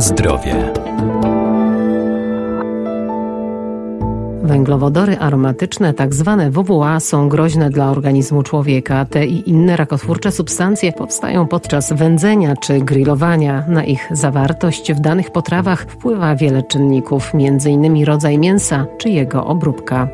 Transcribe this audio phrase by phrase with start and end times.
[0.00, 0.72] Zdrowie.
[4.42, 9.04] Węglowodory aromatyczne, tak zwane WWA, są groźne dla organizmu człowieka.
[9.04, 13.64] Te i inne rakotwórcze substancje powstają podczas wędzenia czy grillowania.
[13.68, 18.04] Na ich zawartość w danych potrawach wpływa wiele czynników, m.in.
[18.04, 20.08] rodzaj mięsa czy jego obróbka.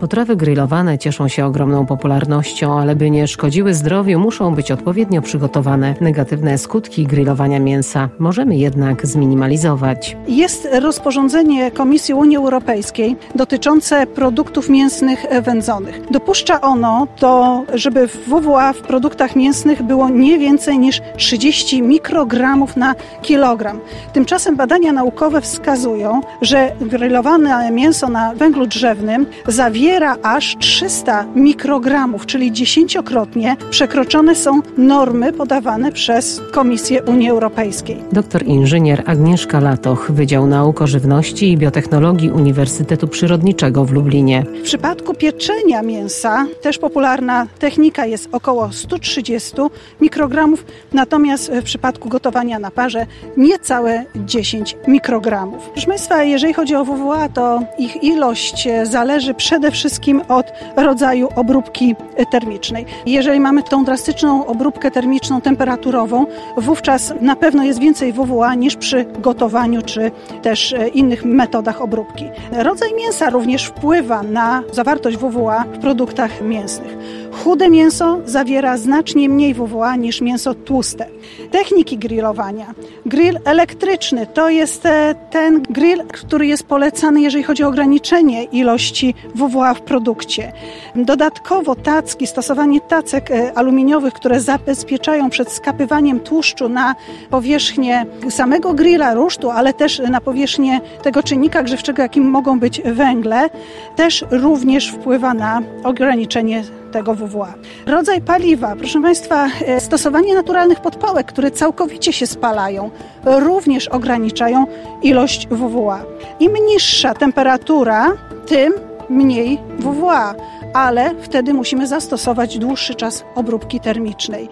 [0.00, 5.94] Potrawy grillowane cieszą się ogromną popularnością, ale by nie szkodziły zdrowiu, muszą być odpowiednio przygotowane.
[6.00, 10.16] Negatywne skutki grillowania mięsa możemy jednak zminimalizować.
[10.28, 16.00] Jest rozporządzenie Komisji Unii Europejskiej dotyczące produktów mięsnych wędzonych.
[16.10, 22.76] Dopuszcza ono to, żeby w WWA w produktach mięsnych było nie więcej niż 30 mikrogramów
[22.76, 23.80] na kilogram.
[24.12, 32.26] Tymczasem badania naukowe wskazują, że grillowane mięso na węglu drzewnym zawiera zawiera aż 300 mikrogramów,
[32.26, 37.96] czyli dziesięciokrotnie przekroczone są normy podawane przez Komisję Unii Europejskiej.
[38.12, 44.44] Doktor inżynier Agnieszka Latoch, Wydział Nauk o Żywności i Biotechnologii Uniwersytetu Przyrodniczego w Lublinie.
[44.60, 49.56] W przypadku pieczenia mięsa też popularna technika jest około 130
[50.00, 55.70] mikrogramów, natomiast w przypadku gotowania na parze niecałe 10 mikrogramów.
[55.70, 61.96] Proszę Państwa, jeżeli chodzi o WWA, to ich ilość zależy przede wszystkim od rodzaju obróbki
[62.30, 62.86] termicznej.
[63.06, 66.26] Jeżeli mamy tą drastyczną obróbkę termiczną temperaturową,
[66.56, 70.10] wówczas na pewno jest więcej WWA niż przy gotowaniu czy
[70.42, 72.24] też e, innych metodach obróbki.
[72.52, 76.96] Rodzaj mięsa również wpływa na zawartość WWA w produktach mięsnych.
[77.44, 81.17] Chude mięso zawiera znacznie mniej WWA niż mięso tłuste.
[81.50, 82.74] Techniki grillowania.
[83.06, 89.14] Grill elektryczny to jest e, ten grill, który jest polecany, jeżeli chodzi o ograniczenie ilości
[89.34, 90.52] WWA w produkcie.
[90.96, 96.94] Dodatkowo tacki, stosowanie tacek e, aluminiowych, które zabezpieczają przed skapywaniem tłuszczu na
[97.30, 103.50] powierzchnię samego grilla, rusztu, ale też na powierzchnię tego czynnika grzewczego, jakim mogą być węgle,
[103.96, 106.62] też również wpływa na ograniczenie
[106.92, 107.54] tego WWA.
[107.86, 112.90] Rodzaj paliwa, proszę Państwa, e, stosowanie naturalnych podpałek, które całkowicie się spalają,
[113.24, 114.66] również ograniczają
[115.02, 116.04] ilość WWA.
[116.40, 118.12] Im niższa temperatura,
[118.46, 118.72] tym
[119.08, 120.34] mniej WWA
[120.74, 124.48] ale wtedy musimy zastosować dłuższy czas obróbki termicznej.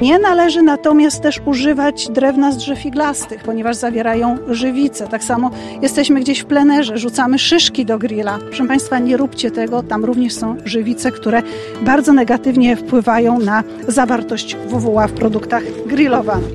[0.00, 5.08] Nie należy natomiast też używać drewna z drzew iglastych, ponieważ zawierają żywice.
[5.08, 5.50] Tak samo
[5.82, 8.38] jesteśmy gdzieś w plenerze, rzucamy szyszki do grilla.
[8.38, 11.42] Proszę Państwa, nie róbcie tego, tam również są żywice, które
[11.80, 16.52] bardzo negatywnie wpływają na zawartość WWA w produktach grillowanych.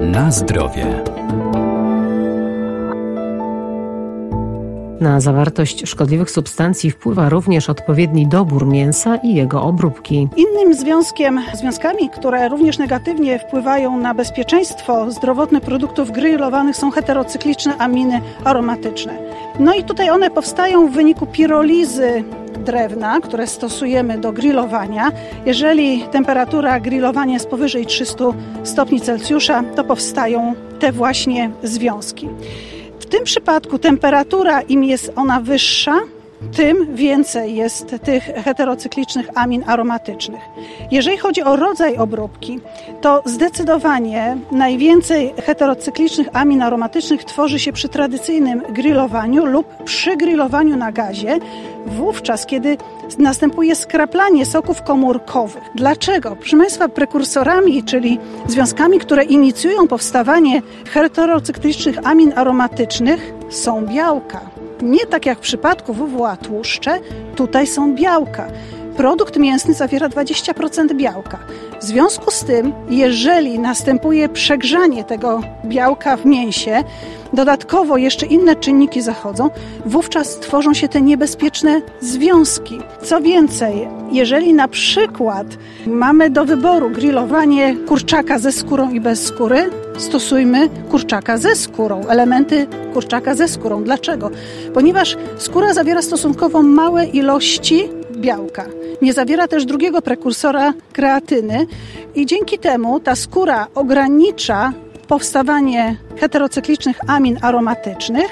[0.00, 1.11] Na zdrowie.
[5.02, 10.28] Na zawartość szkodliwych substancji wpływa również odpowiedni dobór mięsa i jego obróbki.
[10.36, 18.20] Innym związkiem, związkami, które również negatywnie wpływają na bezpieczeństwo zdrowotne produktów grillowanych są heterocykliczne aminy
[18.44, 19.18] aromatyczne.
[19.58, 22.24] No i tutaj one powstają w wyniku pirolizy
[22.64, 25.12] drewna, które stosujemy do grillowania.
[25.46, 28.24] Jeżeli temperatura grillowania jest powyżej 300
[28.64, 32.28] stopni Celsjusza, to powstają te właśnie związki.
[33.12, 36.00] Tym przypadku temperatura, im jest ona wyższa,
[36.56, 40.40] tym więcej jest tych heterocyklicznych amin aromatycznych.
[40.90, 42.60] Jeżeli chodzi o rodzaj obróbki,
[43.00, 50.92] to zdecydowanie najwięcej heterocyklicznych amin aromatycznych tworzy się przy tradycyjnym grillowaniu lub przy grillowaniu na
[50.92, 51.38] gazie,
[51.86, 52.76] wówczas kiedy
[53.18, 55.62] następuje skraplanie soków komórkowych.
[55.74, 56.36] Dlaczego?
[56.36, 64.51] Proszę Państwa, prekursorami, czyli związkami, które inicjują powstawanie heterocyklicznych amin aromatycznych są białka.
[64.82, 66.98] Nie tak jak w przypadku WWA tłuszcze,
[67.36, 68.48] tutaj są białka.
[68.96, 71.38] Produkt mięsny zawiera 20% białka.
[71.80, 76.84] W związku z tym, jeżeli następuje przegrzanie tego białka w mięsie,
[77.32, 79.50] dodatkowo jeszcze inne czynniki zachodzą,
[79.86, 82.78] wówczas tworzą się te niebezpieczne związki.
[83.02, 85.46] Co więcej, jeżeli na przykład
[85.86, 92.66] mamy do wyboru grillowanie kurczaka ze skórą i bez skóry, stosujmy kurczaka ze skórą, elementy
[92.94, 93.84] kurczaka ze skórą.
[93.84, 94.30] Dlaczego?
[94.74, 97.88] Ponieważ skóra zawiera stosunkowo małe ilości
[98.22, 98.64] białka.
[99.02, 101.66] Nie zawiera też drugiego prekursora kreatyny
[102.14, 104.72] i dzięki temu ta skóra ogranicza
[105.08, 108.26] powstawanie heterocyklicznych amin aromatycznych,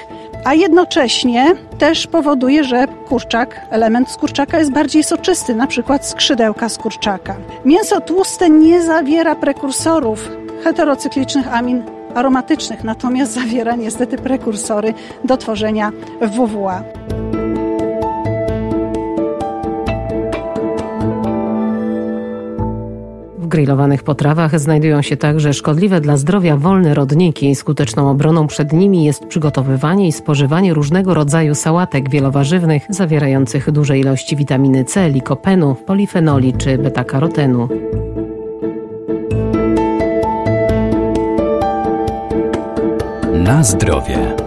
[0.45, 6.69] a jednocześnie też powoduje, że kurczak, element z kurczaka jest bardziej soczysty, na przykład skrzydełka
[6.69, 7.35] z kurczaka.
[7.65, 10.29] Mięso tłuste nie zawiera prekursorów
[10.63, 11.83] heterocyklicznych amin
[12.15, 15.91] aromatycznych, natomiast zawiera niestety prekursory do tworzenia
[16.21, 16.83] WWA.
[23.51, 27.55] Grillowanych potrawach znajdują się także szkodliwe dla zdrowia wolne rodniki.
[27.55, 34.35] Skuteczną obroną przed nimi jest przygotowywanie i spożywanie różnego rodzaju sałatek wielowarzywnych zawierających duże ilości
[34.35, 37.67] witaminy C, likopenu, polifenoli czy beta-karotenu.
[43.33, 44.40] Na zdrowie.